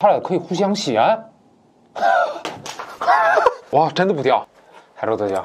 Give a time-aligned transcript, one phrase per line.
[0.00, 1.02] 它俩可以互相衔。
[3.72, 4.46] 哇，真的不掉
[4.96, 5.44] ！Hello，大家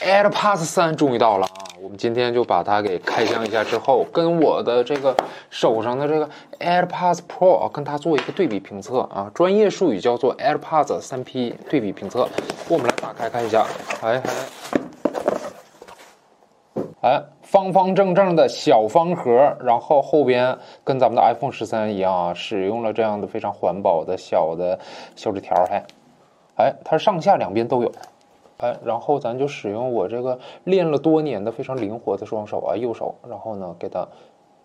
[0.00, 1.66] ，AirPods 三终于到了啊！
[1.80, 5.16] 我们今天就把它给开箱一下，之后跟我的这个
[5.50, 12.28] 手上的这个 AirPods Pro 跟它做一个对比评测啊，专业术语叫做 AirPods 三 P 对比评测。
[12.68, 13.66] 我们来打开看一下，
[14.00, 14.22] 哎
[17.00, 17.20] 哎，哎，
[17.52, 24.78] 方方正正的小方盒，然后后边跟咱们的 iPhone 十三一样啊，使用了这样的非常环保的小的
[25.14, 25.84] 小纸条，还。
[26.56, 27.92] 哎，它上下两边都有，
[28.56, 34.08] 哎，然后咱就使用我这个练了多年的非常灵活的双手啊，右手，然后呢，给它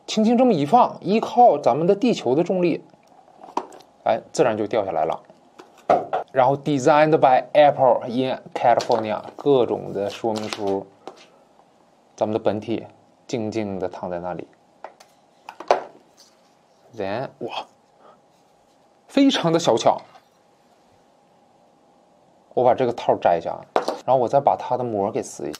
[0.05, 2.81] 轻轻这么一放，依靠咱们的地球的重力，
[4.05, 5.19] 哎，自然就掉下来了。
[6.31, 10.85] 然后 Designed by Apple in California，各种的说明书，
[12.17, 12.83] 咱们的本体
[13.27, 14.47] 静静的躺在那里。
[16.97, 17.67] Then，哇，
[19.07, 20.01] 非常的小巧。
[22.55, 23.55] 我把这个套摘下，
[24.03, 25.59] 然后我再把它的膜给撕一下。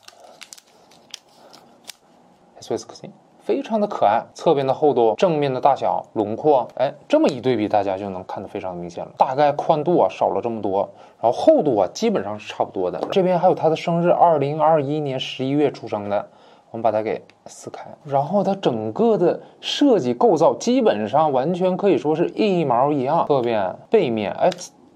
[2.59, 3.07] s w i s s
[3.39, 4.25] 非常的可爱。
[4.33, 9.11] 侧边的厚度，正面的大小，轮廓，哎，这么一对比，大家就能看得非常明显了。
[9.15, 10.89] 大概宽度啊少了这么多，
[11.21, 12.99] 然后厚度啊基本上是差不多的。
[13.11, 16.27] 这边还有它的生日，二零二一年十一月出生的。
[16.71, 23.25] 我们把它给撕开，然后它整个的设计构造基本上完全可以说是一毛一样。
[23.27, 24.49] 侧面、背面，哎。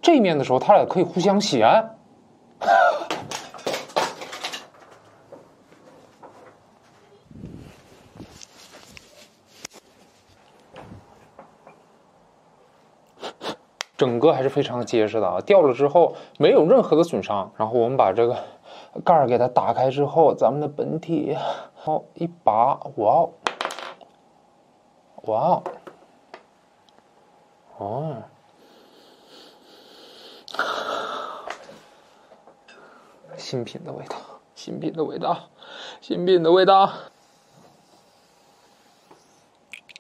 [0.04, 1.70] 这面的时候，它俩可以互相衔。
[13.96, 17.52] 整个还是非常结实的啊，掉了之后没有任何的损伤。
[17.56, 18.36] 然后我们把这个
[19.00, 21.38] 盖儿给它打开之后，咱们的本体，
[21.74, 23.34] 好一拔，哇哦，
[25.24, 25.64] 哇哦，
[27.78, 28.16] 哦。
[33.38, 34.16] 新品的味道，
[34.56, 35.38] 新品的味道，
[36.00, 36.90] 新品的味道。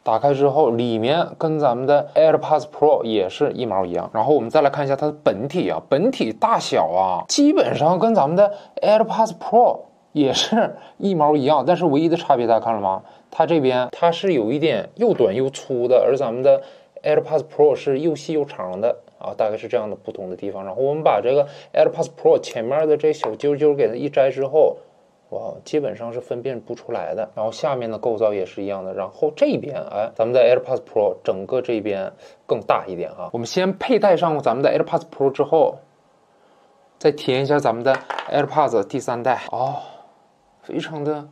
[0.03, 4.09] 打开之后，里面跟咱们的 AirPods Pro 也是一毛一样。
[4.13, 8.51] 然后我们再来看一下它的本体啊，本体大小啊，基本上跟咱们的
[8.81, 11.63] AirPods Pro 也是一毛一样。
[11.65, 13.03] 但是唯一的差别，大家看了吗？
[13.29, 16.61] 它这边它是有一点又短又粗的，而咱们的
[17.03, 18.97] AirPods Pro 是又细又长的。
[19.21, 20.65] 啊，大概是这样的不同的地方。
[20.65, 24.77] 然后我们把这个 AirPods Pro 前面的这小揪揪给它一摘之后，
[25.31, 27.29] 哇，基本上是分辨不出来的。
[27.35, 28.93] 然后下面的构造也是一样的。
[28.93, 32.11] 然后这边，哎，咱们的 AirPods Pro 整个这边
[32.45, 33.29] 更大一点啊。
[33.33, 35.79] 我们先佩戴上咱们的 AirPods Pro 之后，
[36.99, 37.97] 再体验一下咱们的
[38.29, 39.41] AirPods 第三代。
[39.51, 39.75] 哦，
[40.61, 41.29] 非常的。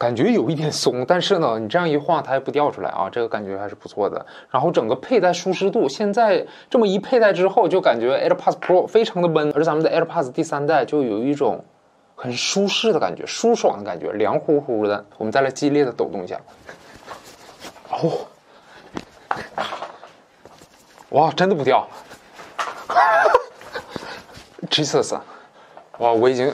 [0.00, 4.24] 感觉有一点松，但是呢，你这样一晃，它也不掉出来啊，这个感觉还是不错的。
[4.48, 11.62] 然后整个佩戴舒适度，现在这么一佩戴之后，就感觉 AirPods Pro 非常的闷，而咱们的 AirPods 第三代就有一种
[12.16, 15.04] 很舒适的感觉，舒爽的感觉，凉乎乎的。
[15.18, 16.40] 我们再来激烈的抖动一下，
[17.90, 18.26] 哦，
[21.10, 21.86] 哇，真的不掉，
[24.70, 25.18] Jesus，
[25.98, 26.50] 哇，我已经。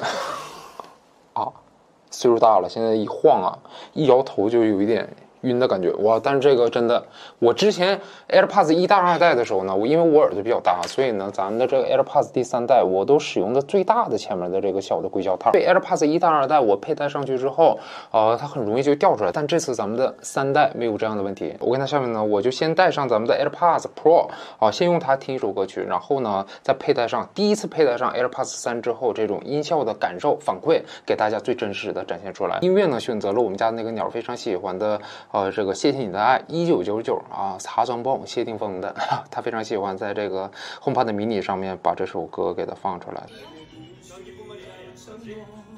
[2.18, 3.52] 岁数大了，现在一晃啊，
[3.92, 5.06] 一摇头就有一点
[5.46, 6.20] 晕的感觉哇！
[6.22, 7.02] 但是这个真的，
[7.38, 7.98] 我之前
[8.28, 15.52] AirPods 一代、二代的时候呢，我因为我耳朵比较大，所以呢，咱们的这个 AirPods 第三代我都使用的最大的前面的这个小的硅胶套。
[15.52, 17.78] 对 AirPods 一代、二代，我佩戴上去之后，
[18.10, 19.30] 呃，它很容易就掉出来。
[19.32, 21.54] 但这次咱们的三代没有这样的问题。
[21.60, 32.58] 我跟它下面呢，我就先戴上咱们的 AirPods Pro 啊，先用它听一首歌曲，然后呢，再佩戴上第一次佩戴上 AirPods 三之后，这种音效的感受反馈，给大家最真实的展现出来。
[32.62, 35.00] 音乐呢，选择了我们家那个鸟非常喜欢的。
[35.36, 38.96] 呃，这个谢谢你的爱，一九九九啊，茶庄包谢霆锋的，
[39.30, 40.50] 他非常喜欢在这个
[40.82, 43.22] HomePod mini 上面把这首歌给它放出来。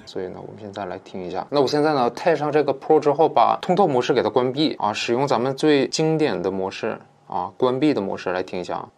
[0.06, 1.44] 所以呢，我们现在来听一下。
[1.50, 6.96] 那我现在呢，戴上这个 Pro 之后，把通透模式给它关闭啊，使用咱们最经典的模式
[7.26, 8.88] 啊，关闭的模式来听一下。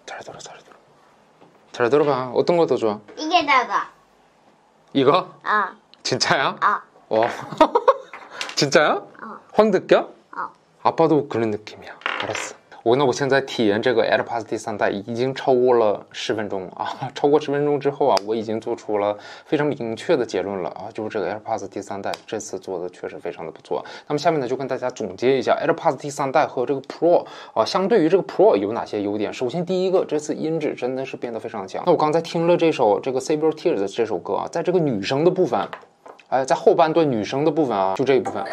[0.06, 0.20] 잘
[0.58, 0.72] 들어
[1.72, 3.90] 잘 들어봐 어떤 거 더 좋아 이게 나가
[4.92, 5.28] 이거?
[5.42, 6.56] 아진짜야?
[6.60, 7.22] 아 어.
[8.56, 8.92] 진짜야?
[8.94, 9.40] 어.
[9.52, 10.10] 확 느껴?
[10.83, 10.89] 어.
[10.89, 11.91] 아빠도 그런 느낌이야.
[12.21, 23.83] 알았어.我那我现在体验这个 AirPods 第三代已经超过了十分钟啊， 超过十分钟之后啊，我已经做出了非常明确的结论了啊，就是这个 AirPods 第三代这次做的确实非常的不错。
[24.07, 29.33] 那么下面呢，就跟大家总结一下 AirPods 第三代和这个 Pro 啊，相对于这个 Pro 有哪些优点？
[29.33, 31.83] 首先第一个，这次音质真的是变得非常强。
[31.85, 35.67] 那我刚才听了这首这个 Save Your Tears 的这首歌啊，在这个女声的部分，
[36.29, 38.45] 哎，在后半段女声的部分啊，就这一部分。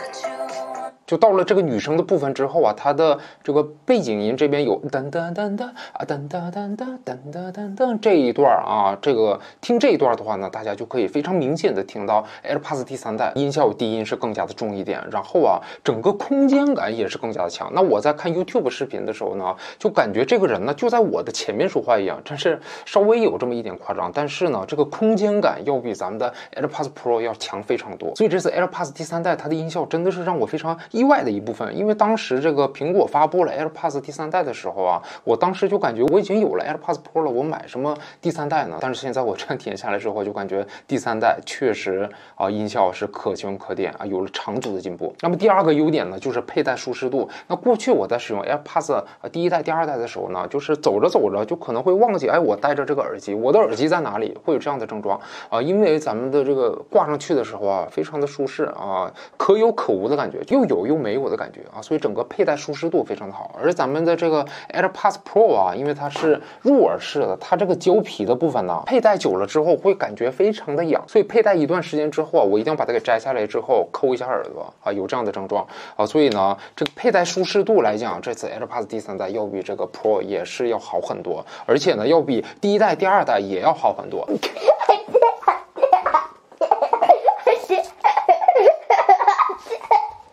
[1.09, 17.71] 就到了这个女生的部分之后啊，它的这个背景音这边有噔噔噔噔啊噔噔噔噔噔噔噔噔这一段啊，这个听这一段的话呢，大家就可以非常明显的听到 AirPods 第三代音效低音是更加的重一点，然后啊，整个空间感也是更加的强。
[17.73, 24.12] 那我在看 YouTube 视频的时候呢，就感觉这个人呢就在我的前面说话一样，真是稍微有这么一点夸张。
[24.13, 28.13] 但是呢，这个空间感要比咱们的 AirPods Pro 要强非常多。
[28.15, 30.77] 所以这次 AirPods 第三代它的音效真的是让我非常。
[31.00, 38.78] 意外的一部分，因为当时这个苹果发布了 AirPods 第三代的时候啊，我当时就感觉我已经有了 AirPods Pro 了，我买什么第三代呢？
[38.81, 45.16] 但是现在我 这样体验下来之后，就感觉第三代确实啊音效是可圈可点啊，有了长足的进步。
[45.22, 47.30] 那么第二个优点呢，就是佩戴舒适度。
[47.48, 54.38] 那过去我在使用 AirPods 第一代、第二代的时候呢，就是走着走着就可能会忘记，哎，我戴着这个耳机，我的耳机在哪里？
[54.44, 55.19] 会有这样的症状
[55.50, 63.56] 啊，因为咱们的这个挂上去的时候啊，非常的舒适啊，可有可无的感觉，又有又没有的感觉啊，所以整个佩戴舒适度非常的好。
[63.62, 64.44] 而咱们的这个
[64.74, 75.65] AirPods Pro 啊，因为它是入耳式的，它这个胶皮的部分呢，佩戴久了之后会感觉非常的痒，所以佩戴一段时间之后啊，我一定要把它给摘下来之后抠一下耳朵啊，有这样的症状
[75.95, 84.27] 啊，所以呢，这个佩戴舒适度来讲，这次 AirPods 第三代要比这个 Pro 也是要好很多，而且呢，要比第一代、第二代也要好很多。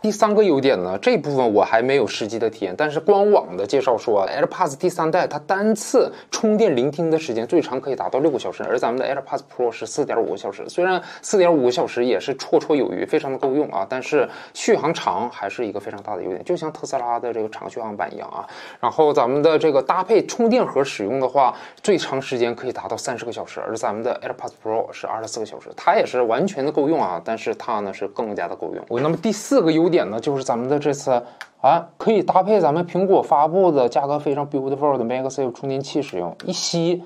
[0.06, 10.64] 第三个优点呢，这部分我还没有实际的体验，但是官网的介绍说，AirPods 第三代它单次充电聆听的时间最长可以达到六个小时，而咱们的 AirPods Pro 是四点五个小时。
[10.68, 18.46] 虽然四点五个小时也是绰绰有余，非常的够用啊，但是续航长还是一个非常大的优点，就像特斯拉的这个长续航版一样啊。
[18.78, 28.84] 然后咱们的这个搭配充电盒使用的话，最长时间可以达到三十个小时，而咱们的 AirPods Pro 是二十四个小时，它也是完全的够用啊，但是它呢是更加的够用。
[28.88, 29.95] 我那么第四个优点。
[29.96, 31.22] 点呢，就是咱们的这次
[31.62, 36.36] 啊，可以搭配咱们苹果发布的价格非常 beautiful 的 MagSafe 充电器使用。
[36.44, 37.02] 一吸，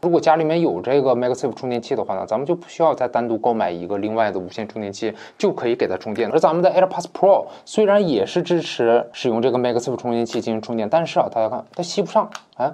[0.00, 6.30] 如果家里面有这个 MagSafe 充电器的话呢，咱们就不需要再单独购买一个另外的无线充电器，就可以给它充电。
[6.30, 12.72] 而咱们的 AirPods Pro 虽然也是支持使用这个 MagSafe 充电器进行充电，但是啊，大家看它吸不上，啊，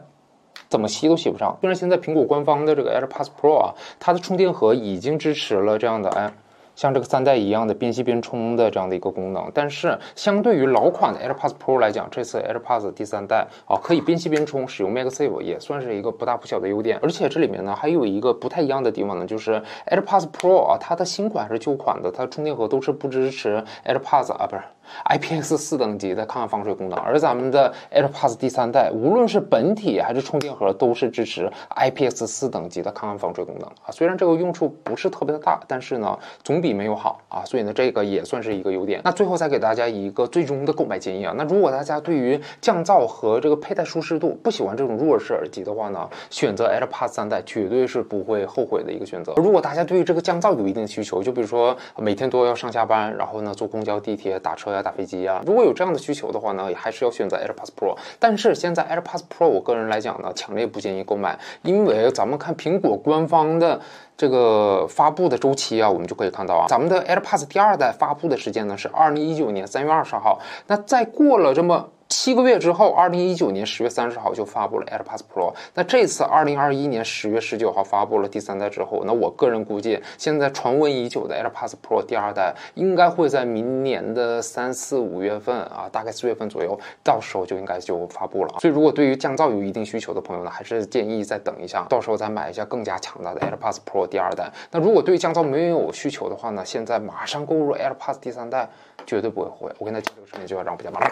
[0.69, 1.57] 怎么吸都吸不上。
[1.61, 6.33] 虽然现在苹果官方的这个 AirPods Pro 啊，它的充电盒已经支持了这样的哎。
[6.77, 16.99] 像这个三代一样的边吸边充的这样的一个功能，但是相对于老款的 AirPods Pro 来讲，这次 AirPods 第三代啊可以边吸边充，使用 MagSafe 也算是一个不大不小的优点。
[17.03, 24.63] 而且这里面呢还有一个不太一样的地方呢，就是 AirPods Pro 啊，它的新款还是旧款的，它的充电盒都是不支持 AirPods 啊，不是。
[25.09, 33.89] IPX 四等级的抗汗防水功能，而咱们的 AirPods 第三代，无论是本体还是充电盒，都是支持 IPX 四等级的抗汗防水功能啊。
[33.91, 37.45] 虽然这个用处不是特别的大，但是呢，总比没有好啊。
[37.45, 39.01] 所以呢，这个也算是一个优点。
[39.05, 41.33] 那最后再给大家一个最终的购买建议啊。
[41.39, 49.33] 那如果大家对于降噪和这个佩戴舒适度不喜欢这种入耳式耳机的话呢，选择 AirPods 三代绝对是不会后悔的一个选择。
[49.37, 54.75] 如果大家对于这个降噪有一定需求，就比如说每天都要上下班，然后呢坐公交、地铁、打车。
[54.75, 55.41] 呀打飞机啊！
[55.47, 57.97] 如果有这样的需求的话呢，也还是要选择 AirPods Pro。
[58.19, 63.81] 但是现在 AirPods Pro，我个人来讲呢，强烈不建议购买，因为咱们看苹果官方的
[64.17, 70.39] 这个发布的周期啊，我们就可以看到啊，咱们的 AirPods 第二代发布的时间呢是二零一九年三月二十号。
[70.67, 71.89] 那再过了这么。
[72.17, 75.53] 七个月之后，二零一九年十月三十号就发布了 AirPods Pro。
[75.75, 88.55] 那这次二零二一年十月十九号发布了第三代之后，那我个人估计，现在传闻已久的 AirPods Pro 第二代应该会在明年的三四五月份啊，大概四月份左右，到时候就应该就发布了。
[88.61, 94.49] 所以，如果对于降噪有一定需求的朋友呢，还是建议再等一下，到时候再买一下更加强大的 AirPods Pro 第二代。
[94.71, 98.69] 那如果对降噪没有需求的话呢，现在马上购入 AirPods 第三代，
[99.07, 99.73] 绝对不会后悔。
[99.79, 101.11] 我跟他讲这个视频就要让不加马上。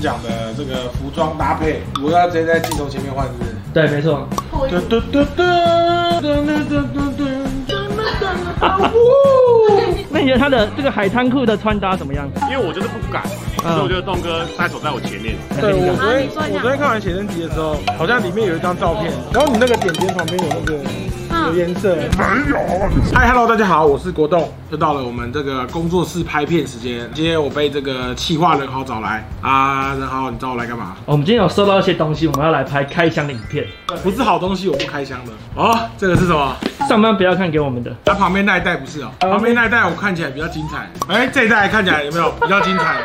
[0.00, 3.50] 讲的这个服装搭配，我要直接在镜头前面换，是不是？
[3.74, 4.26] 对，没错。
[10.08, 12.26] 那你觉得他的这个海滩裤的穿搭怎么样？
[12.50, 13.22] 因为我就是不敢。
[13.62, 15.36] 所以我觉得栋哥他走在我前面。
[15.60, 20.78] 对，我昨天我昨天看完写真集的时候，好像里面有一张照片，然后你那个点点旁边有那个
[21.48, 21.94] 有颜色。
[21.94, 22.56] 没有。
[23.14, 27.08] 嗨，Hello，大家好，我是国栋，又到了我们这个工作室拍片时间。
[27.14, 30.96] 今天我被这个企划人豪找来啊，人豪，你找我来干嘛？
[31.04, 33.66] 我们今天有收到一些东西，我们要来拍开箱的影片。
[34.02, 35.32] 不是好东西，我不开箱的。
[35.54, 36.56] 哦，这个是什么？
[36.88, 37.94] 上班不要看给我们的。
[38.06, 40.90] 它旁边那一袋不是哦，旁边那一袋我看起来比较精彩。
[41.08, 42.96] 哎，这一袋看起来有没有比较精彩？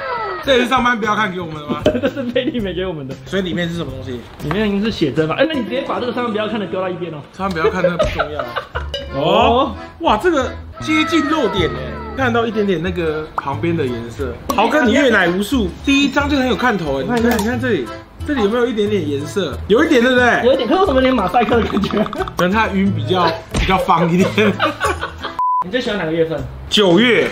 [0.46, 1.82] 这也是上班不要看给我们的吗？
[2.00, 3.16] 这是贝利美给我们的。
[3.26, 4.20] 所以里面是什么东西？
[4.44, 5.36] 里面应该是写真吧？
[5.40, 7.18] 哎，那你直接把这个上班不要看的丢到一边哦。
[7.36, 8.46] 上班不要看那个不重要。
[9.20, 14.34] 哦，哇，这个接近漏点哎，看到一点点那个旁边的颜色。
[14.56, 17.04] 豪哥，你阅奶无数，第一张就很有看头哎。
[17.04, 17.88] 你看，你看这里，
[18.28, 19.58] 这里有没有一点点颜色？
[19.68, 20.46] 有一点，对不对？
[20.46, 22.04] 有一点，可是为什么连马赛克的感觉？
[22.38, 24.30] 可能它晕比较比较方一点。
[25.66, 26.40] 你最喜欢哪个月份？
[26.70, 27.28] 九月。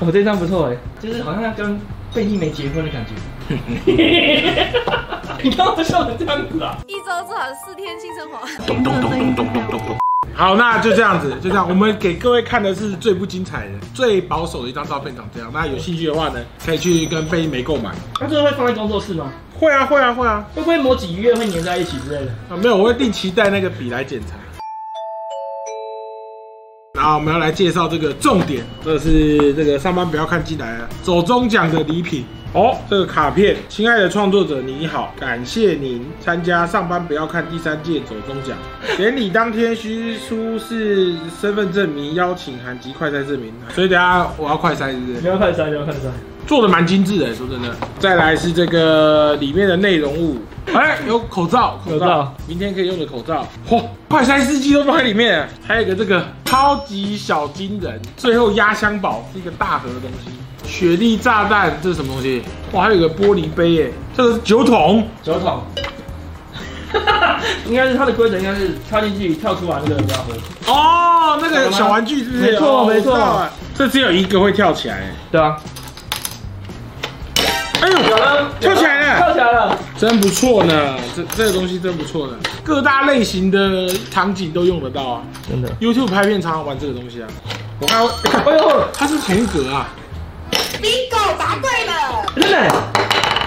[0.00, 1.78] 我这张不错哎，就是好像要跟。
[2.14, 3.12] 贝一枚结婚的感觉。
[5.42, 6.76] 你刚我笑成这样子啊？
[6.86, 8.46] 一周做好四天性生活。
[8.66, 9.96] 咚咚咚咚咚咚咚
[10.34, 15.50] 好那就这样子就这样我们给各位看的是最不精彩的最保守的一张照片长这样。
[15.52, 17.92] 大家有兴趣的话呢可以去跟贝一枚购买。
[18.20, 19.32] 那这个会放在工作室吗？
[19.58, 20.46] 会啊会啊会啊。
[20.54, 22.32] 会不会某几个月会粘在一起之类的？
[22.48, 24.36] 啊没有我会定期带那个笔来检查。
[27.08, 32.76] 然后我们要来介绍这个重点，这是这个上班不要看进来了，走中奖的礼品哦。
[32.90, 38.58] 这个卡片，亲爱的创作者你好，感谢您参加上班不要看第三届走中奖。
[38.98, 43.54] 典礼当天需出示身份证明、邀请函及快筛证明。
[43.74, 45.20] 所以等下我要快筛，是不是？
[45.22, 46.10] 你要快筛，你要快筛。
[46.48, 47.68] 做的蛮精致的，说真的。
[47.98, 50.38] 再来是这个里面的内容物。
[50.72, 53.46] 哎，有口罩，口罩，明天可以用的口罩。
[53.68, 60.30] 嚯，快筛试剂都放在里面，还有一个这个超级小金人，最后压箱宝是一个大盒的东西。
[60.66, 62.42] 雪莉炸弹，这是什么东西？
[62.72, 65.62] 哇，还有一个玻璃杯耶，这个是酒桶，酒桶。
[67.66, 70.32] 应该是它的规则，应该是插进去跳出来那个家伙。
[70.66, 72.42] 哦，那个小玩具是不是？
[72.42, 73.46] 没错，没错。
[73.74, 75.58] 这只有一个会跳起来，对啊。
[77.80, 80.96] 哎呦，有了，跳起来了，跳起来了，真不错呢。
[81.14, 82.32] 这这个东西真不错呢，
[82.64, 85.22] 各大类型的场景都用得到啊。
[85.48, 87.28] 真的，YouTube 拍片常常玩这个东西啊。
[87.80, 88.00] 我看，
[88.44, 89.88] 哎呦，它是同格啊。
[90.82, 92.26] Bingo，答对了。
[92.34, 92.74] 真的，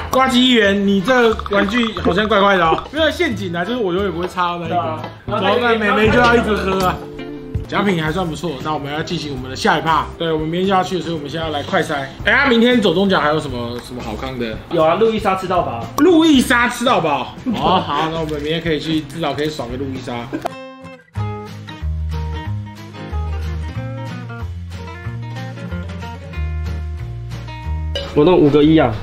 [0.09, 2.81] 呱唧议员，你这玩具好像怪怪的哦。
[2.91, 4.75] 没有陷阱啊，就是我永远不会插到那一个，
[5.25, 6.95] 然后那妹妹就要一直喝啊。
[7.71, 10.05] 奖品还算不错，那我们要进行我们的下一趴。
[10.17, 12.05] 对，我们明天就要去，所以我们现在要来快筛。
[12.25, 14.57] 哎呀，明天走中奖还有什么什么好康的？
[14.71, 15.81] 有啊，路易莎吃到饱。
[15.99, 17.33] 路易莎吃到饱。
[17.45, 20.27] 哦，好，那我们明天可以去，至少可以爽个路易莎。
[28.13, 28.93] 我弄五个一啊。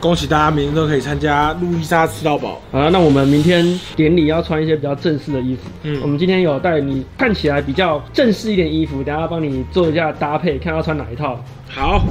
[0.00, 2.60] 恭喜大家，明天都可以参加路易莎吃到饱。
[2.72, 3.64] 好了，那我们明天
[3.96, 5.62] 典礼要穿一些比较正式的衣服。
[5.82, 11.38] 嗯，我们今天有带你看起来比较正式一点衣服，等下帮你做一下搭配，看要穿哪一套。
[11.68, 12.02] 好。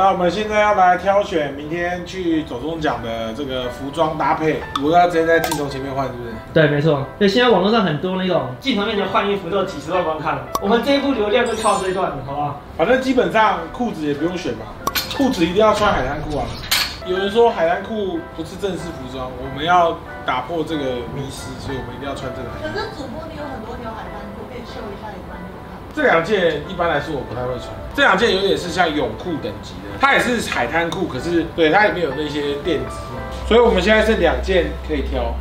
[0.00, 6.30] 那我们现在要来挑选明天去走中奖的这个服装搭配，我要直接在镜头前面换，是不是？
[6.54, 7.04] 对，没错。
[7.18, 12.58] 对，现在网络上很多那种镜头面前换衣服都有几十万观看了，我们这一部流量就靠这一段，好不好？
[12.78, 14.64] 反正基本上裤子也不用选嘛，
[15.14, 16.46] 裤子一定要穿海滩裤啊。
[17.06, 20.82] 有人说海滩裤不是正式服装，我们要打破这个
[21.14, 22.48] 迷思，所以我们一定要穿这个。
[22.56, 24.19] 可是主播你有很多条海滩。
[25.92, 32.96] 这两件一般来说我不太会穿，这两件有点是像泳裤等级的，它也是海滩裤，可是对它里面有那些垫子，
[33.46, 35.34] 所以我们现在是两件可以挑。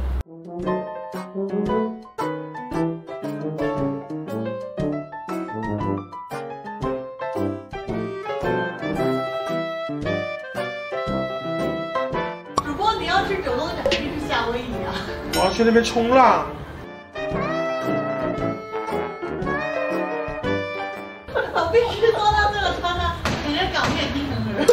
[12.65, 14.91] 主播你要去九龙奖，一定是夏威夷啊！
[15.35, 16.47] 我要去那边冲浪。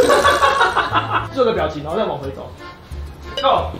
[1.34, 2.52] 做个表情，然后再往回走。
[3.42, 3.70] Go！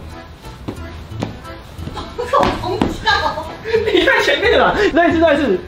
[3.92, 5.58] 你在前面了，再一次，再一次。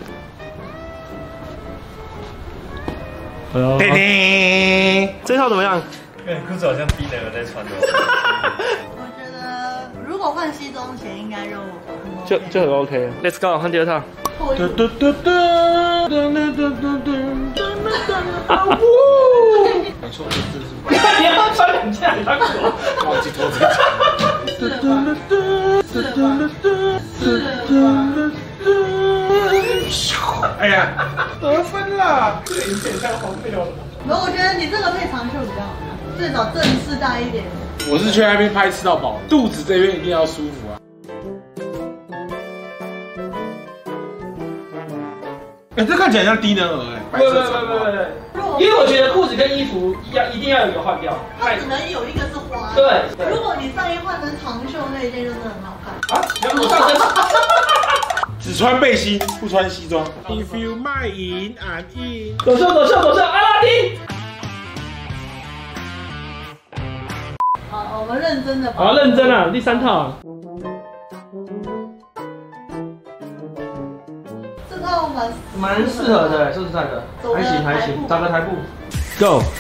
[3.53, 5.81] 叮叮，这套怎么样？
[6.27, 7.71] 你裤子好像低能儿在穿的。
[8.97, 11.57] 我觉得如果换西装前，应该就
[12.27, 13.11] 就就很 OK。
[13.23, 14.03] Let's go，换第二套。
[20.01, 20.25] 没错，
[20.89, 22.39] 你看你要穿两件，他
[23.07, 23.69] 忘记脱这件。
[31.41, 33.67] 得分了，这个影片太荒谬了。
[34.07, 37.45] 然后我觉得你这个配长袖比较好看，最少正式大一点。
[37.91, 40.79] 我是去那边拍吃到饱，肚子这边一定要舒服啊。
[45.79, 46.99] 哎、欸，这看起来像低能儿哎。
[47.13, 47.39] 不不不
[48.35, 52.73] 不不，因为我觉得裤子跟衣服要一定要有一个换掉，它只能有一个是花。
[52.75, 55.95] 对，如果你上衣换成长袖那一件，就是很好看。
[56.19, 56.99] 啊，如果上身
[58.43, 60.05] 只穿背心不穿西装。
[60.27, 62.37] If you my in I'm in。
[62.39, 63.99] 走秀走秀走秀，阿拉丁。
[67.71, 68.73] 好，我们认真的。
[68.73, 70.19] 好，认真啊，第三套。
[70.25, 70.29] 这
[75.19, 77.03] 蛮蛮适合的，说实在的，
[77.35, 78.53] 还行还行，找个台步。
[79.19, 79.43] Go。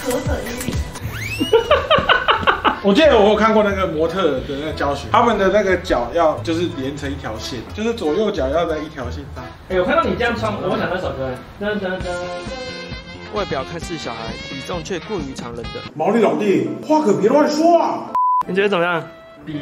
[2.84, 9.44] 我记得我有看过那个模特的那个教学，他们的那个脚要就是连成一条线，就是左右脚要在一条线上。
[9.68, 11.28] 哎、欸，我看到你这样穿，我会想那首歌。
[11.60, 12.06] 噔噔噔。
[13.34, 18.12] 外表看似小孩，体重却过于常人的毛利老弟，话可别乱说啊！
[18.46, 19.02] 你觉得怎么样？
[19.44, 19.60] 比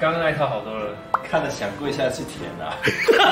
[0.00, 2.72] 刚刚那一套好多了，看着想跪下去舔啊！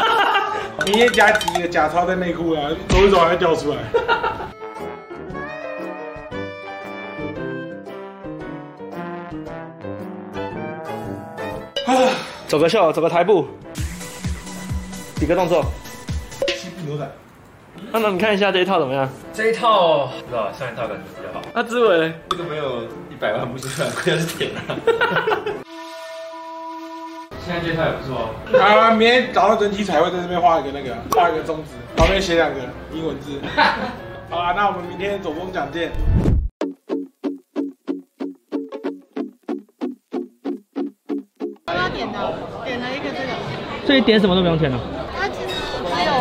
[0.84, 3.78] 明天加几个假钞在内裤啊，走一走还会掉出来。
[12.46, 13.46] 走个秀，走个台步，
[15.16, 15.64] 几个动作。
[16.48, 17.10] 西部牛仔。
[17.90, 19.08] 那那你看一下这一套怎么样？
[19.32, 21.40] 这一套不知道，上一套感觉比较好。
[21.54, 24.76] 那志伟，这个没有一百万不是算，亏的是舔啊。
[27.44, 28.34] 现在这套也不错。
[28.58, 32.60] 好，明天早上整体彩绘在这边画一个那个，画一个中指，旁边写两个
[32.92, 33.40] 英文字。
[34.30, 35.90] 好啦，那我们明天走钟奖见。
[41.94, 42.18] 点的，
[42.64, 43.32] 点了一个这个，
[43.86, 44.78] 所以点什么都不用钱了。
[45.18, 45.48] 它其实
[45.82, 46.12] 只有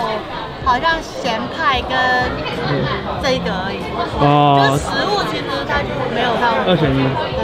[0.66, 1.92] 好像咸派跟
[3.22, 3.78] 这一个而已。
[4.18, 4.58] 哦。
[4.58, 6.98] 就食物其实它就没有到二选一。
[6.98, 7.39] 对对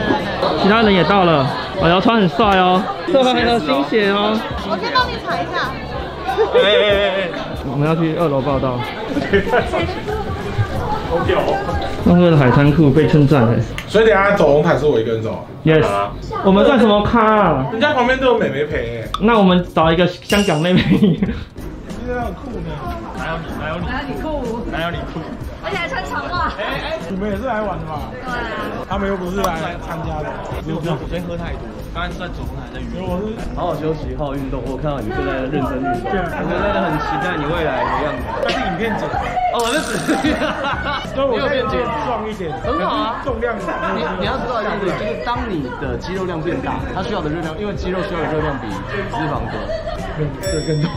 [0.57, 0.63] 对。
[0.63, 1.45] 其他人也到了，
[1.81, 2.81] 我要穿很帅哦，
[3.11, 4.39] 这还有新鞋哦。
[4.69, 5.71] 我先帮你踩一下。
[6.25, 7.29] 哎哎哎哎，
[7.69, 8.79] 我们要去二楼报道。
[11.09, 11.39] 好屌！
[12.05, 13.59] 东哥的海滩裤被称赞哎。
[13.87, 15.45] 所以等下走红毯是我一个人走。
[15.63, 15.85] Yes。
[16.43, 17.67] 我们算什么咖啊？
[17.71, 19.07] 人家旁边都有美眉陪哎。
[19.21, 20.81] 那我们找一个香港妹妹。
[20.89, 21.17] 你
[22.07, 22.69] 真的很酷呢。
[23.17, 23.45] 哪有你？
[23.59, 23.85] 哪有你？
[23.85, 24.65] 哪有你酷？
[24.71, 25.19] 哪有你酷？
[25.63, 26.51] 而且还穿长袜。
[26.57, 28.09] 哎哎，你们也是来玩的吧？
[28.09, 28.41] 对啊。
[28.89, 30.33] 他们又不是来参加的。
[30.65, 31.61] 没有没有，我今天喝太多。
[31.93, 33.05] 刚才在走龙潭在运动。
[33.05, 34.57] 我是好好休息，好好运动。
[34.65, 36.09] 我看到你正在认真运动。
[36.09, 38.25] 对，我真的很期待你未来的样子。
[38.41, 39.05] 那是影片剪。
[39.53, 40.17] 哦，我是纸。
[41.13, 43.21] 所以我可以减壮一点，很好啊。
[43.21, 43.69] 重量少。
[43.93, 49.53] 你你要知道一件事，就是当你的肌肉量变大，它需要的热量，因为肌肉需要的热量比脂肪多。
[50.17, 50.25] 更
[50.65, 50.89] 更多。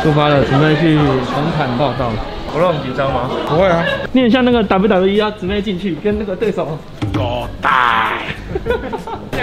[0.00, 2.08] 出发了，准备去红毯报到。
[2.54, 3.28] 我让你紧张吗？
[3.48, 3.84] 不会啊。
[4.12, 6.78] 你很像那个 WWE 啊，姊妹进去跟那个对手。
[7.12, 8.22] 狗带。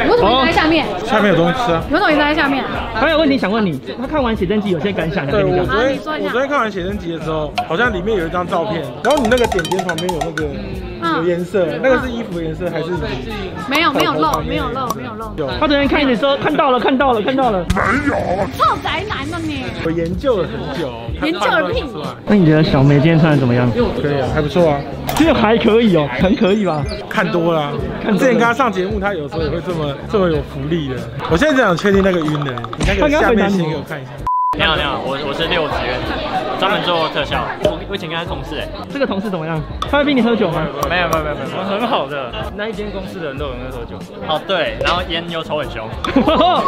[0.04, 0.86] 你为什么一直在下面？
[1.06, 1.84] 下面有东西吃啊。
[1.90, 2.64] 你为什么一直在下面？
[2.96, 10.48] 还有问题想问你，他看完写真集有些感想，对，我昨天啊、我昨天看完写真集的时候，好像里面有一张照片，然后你那个点点旁边有那个。
[11.18, 12.92] 有颜色，那个是衣服的颜色还是？
[13.70, 15.50] 没有没有露，没有露，没有露。
[15.60, 17.66] 他昨天看你说看到了，看到了，看到了。
[17.76, 18.14] 没有。
[18.58, 19.64] 臭宅男呢你？
[19.86, 20.92] 我研究了很久。
[21.22, 21.84] 研究了屁。
[22.26, 23.70] 那你觉得小梅今天穿的怎么样？
[24.02, 24.80] 可以啊，还不错啊。
[25.16, 26.84] 其实还可以哦，很可以吧？
[27.10, 27.72] 看多了。
[28.04, 30.96] 看之前跟他上节目，他有时候也会这么这么有福利的。
[31.30, 34.12] 我现在只想确定那个晕的，你那个下面先给我看一下。
[34.58, 35.98] 你好，你好，我我是六职员，
[36.62, 37.42] 专门做特效。
[37.64, 39.60] 我我以前跟他同事哎，这个同事怎么样？
[39.90, 40.62] 他会逼你喝酒吗？
[40.88, 42.32] 没有没有没有没有，很好的。
[42.56, 43.98] 那一间公司的人都有在喝酒。
[44.28, 45.90] 哦对，然后烟又抽很凶。
[46.28, 46.62] 哦，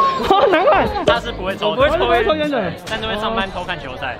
[0.50, 1.90] 难怪他是不会抽，不会
[2.26, 4.18] 抽烟的，但是会上班偷看球赛。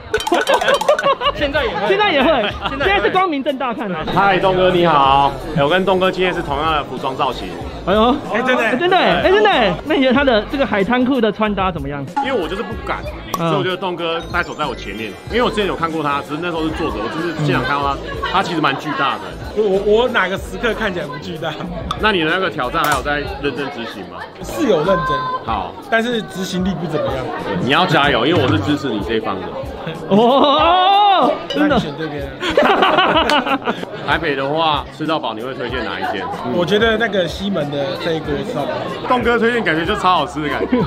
[1.34, 3.98] 现在也会，现在也会，现在是光明正大看的。
[4.14, 7.48] 嗨，东哥你好，我跟东哥今天是同样的服装造型。
[7.86, 12.06] 哎呦，哎真的真的哎真的，那你觉得他的这个海滩裤的穿搭怎么样？
[12.18, 13.04] 因为我就是不敢，
[13.38, 17.98] 所以我觉得东哥他走在我前面，因为我之前有看过他，只是那时候是坐着，我就是现场看到他，
[18.32, 19.22] 他其实蛮巨大的。
[19.56, 21.54] 我我哪个时刻看起来不巨大？
[22.00, 24.18] 那你的那个挑战还有在认真执行吗？
[24.42, 27.26] 是有认真，好，但是执行力不怎么样。
[27.62, 29.42] 你要加油，因为我是支持你这一方的。
[30.16, 31.80] 哦，真的。
[31.80, 32.28] 选这边。
[34.08, 36.26] 台北的话，吃到饱你会推荐哪一间？
[36.54, 38.72] 我觉得那个西门的这一锅吃到饱。
[39.08, 40.82] 东哥推荐感觉就超好吃的感觉。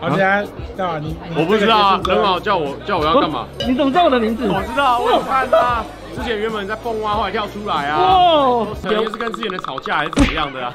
[0.00, 0.42] 好，等下
[0.76, 0.98] 干嘛？
[0.98, 3.46] 你我不知道啊，很好，叫我叫我要干嘛？
[3.66, 4.48] 你怎么知道我的名字？
[4.48, 5.84] 我知道，我有看啊。
[6.16, 7.98] 之前原本在蹦蛙，后来跳出来啊。
[8.00, 8.66] 哦。
[8.82, 10.74] 可能是跟之前的吵架还是怎么样的啊？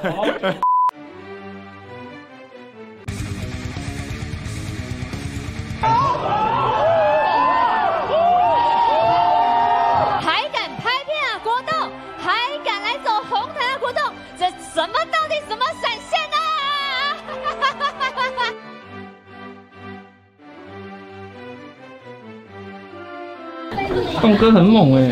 [14.75, 16.37] 什么到底怎么闪现啊？
[24.21, 25.07] 栋哥很猛哎，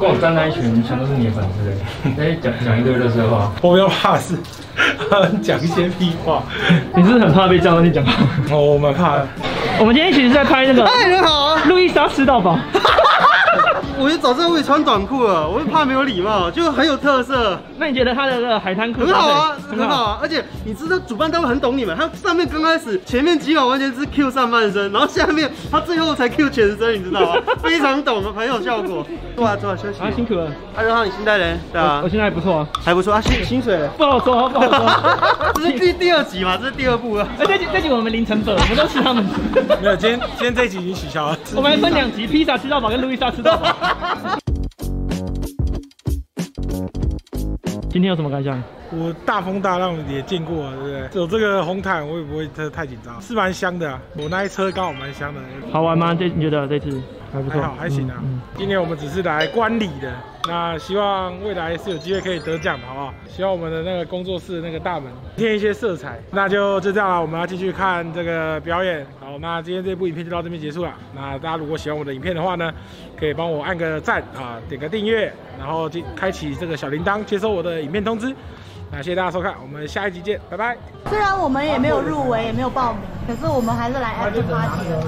[0.00, 1.68] 跟我站在一群全都是你的粉丝
[2.22, 3.52] 哎，讲讲一堆热色话。
[3.60, 4.38] 我比较怕事
[5.42, 6.44] 讲一些屁话，
[6.94, 8.12] 你是不是很怕被这样东西讲话？
[8.52, 9.26] 哦，我蛮怕的。
[9.80, 12.56] 我们今天其实在拍那个，哎，人好啊，路易莎吃到饱。
[14.00, 17.58] 我就早知道我也穿短裤了，我就怕没有礼貌，就很有特色。
[17.78, 27.40] 那你觉得他的那个海滩裤很好啊，很好啊，而且你知道主办单位很懂你们，他上面刚开始前面几秒完全是 Q 上半身，然后下面他最后才 Q 全身，你知道吗？
[27.62, 29.04] 非常懂，很有效果。
[29.36, 30.50] 坐啊坐啊休息啊，辛苦了。
[30.76, 35.52] 阿任浩，你新带人对啊，我现在还不错啊，还不错啊，薪薪水不好说，不好说。
[35.54, 37.26] 这是第第二集嘛，这是第二部啊。
[37.38, 39.24] 哎，这集这集我们零成本，我们都吃他们。
[39.80, 41.38] 没有，今天今天这一集已经取消了。
[41.54, 43.74] 我们还分两集，披萨吃到饱跟路易莎吃到饱。
[47.90, 48.62] 今天有什么感想？
[48.90, 51.08] 我大风大浪也见过了，对不对？
[51.08, 54.00] 走这个红毯，我也不会太太紧张，是蛮香的、啊。
[54.16, 55.40] 我那一车刚好蛮香的。
[55.72, 56.14] 好玩吗？
[56.14, 57.60] 这你觉得这次还不错？
[57.60, 58.16] 还好，还行啊。
[58.22, 60.10] 嗯嗯、今天我们只是来观礼的，
[60.46, 63.12] 那希望未来是有机会可以得奖的，好不好？
[63.28, 66.18] 希望我们的那个工作室的那个大门添一些色彩。
[66.30, 69.06] 那就就这样了，我们要继续看这个表演。
[69.38, 70.92] 好，那今天这部影片就到这边结束了。
[71.14, 72.72] 那大家如果喜欢我的影片的话呢，
[73.16, 75.32] 可以帮我按个赞啊，点个订阅。
[75.56, 78.34] 然后就开启这个小铃铛，接收我的影片通知。
[78.90, 80.76] 那谢谢大家收看，我们下一集见，拜拜。
[81.08, 85.06] 虽然我们也没有入围，也没有报名，可是我们还是来 After Party 的。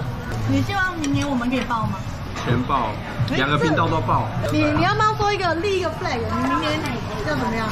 [0.48, 1.98] 你希望明年我们可以报吗？
[2.44, 2.90] 全报，
[3.36, 4.26] 两个频道都报。
[4.52, 6.18] 你你要不要说一个立一个 flag？
[6.18, 6.72] 你明年
[7.26, 7.68] 要怎么样？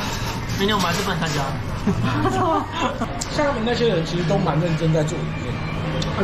[0.59, 1.43] 明年我们还是不能参加。
[3.31, 5.55] 像他们那些人其实都蛮认真在做影片。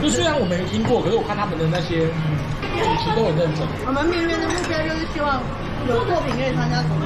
[0.03, 3.67] 就虽然我没听过，可是我看他们的那些主持都很认真。
[3.87, 5.41] 我们明年的目标就是希望。
[5.87, 7.05] 有作品可以参加什么？